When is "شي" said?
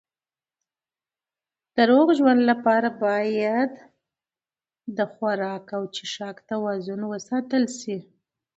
7.79-7.97